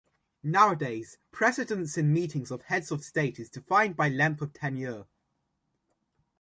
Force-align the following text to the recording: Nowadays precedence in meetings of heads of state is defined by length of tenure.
Nowadays 0.41 1.19
precedence 1.31 1.95
in 1.95 2.11
meetings 2.11 2.49
of 2.49 2.63
heads 2.63 2.89
of 2.89 3.03
state 3.03 3.39
is 3.39 3.51
defined 3.51 3.95
by 3.95 4.09
length 4.09 4.41
of 4.41 4.51
tenure. 4.51 5.05